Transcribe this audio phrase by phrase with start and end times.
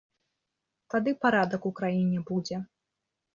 [0.93, 2.57] Тады парадак у краіне будзе.